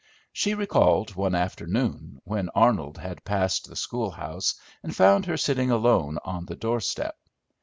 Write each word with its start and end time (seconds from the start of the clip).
She 0.33 0.55
recalled 0.55 1.13
one 1.13 1.35
afternoon 1.35 2.21
when 2.23 2.49
Arnold 2.55 2.97
had 2.97 3.23
passed 3.23 3.69
the 3.69 3.75
schoolhouse, 3.75 4.55
and 4.81 4.95
found 4.95 5.27
her 5.27 5.37
sitting 5.37 5.69
alone 5.69 6.17
on 6.25 6.47
the 6.47 6.55
doorstep. 6.55 7.15